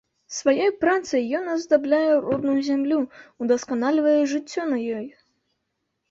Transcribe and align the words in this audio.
Сваёй 0.35 0.69
працай 0.83 1.25
ён 1.39 1.49
аздабляе 1.55 2.13
родную 2.27 2.55
зямлю, 2.69 2.97
удасканальвае 3.45 4.17
жыццё 4.31 4.65
на 4.71 4.77
ёй. 5.01 5.05